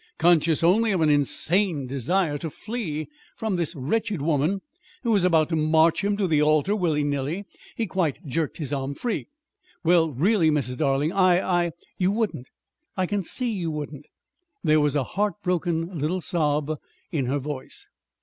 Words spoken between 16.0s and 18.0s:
sob in her voice.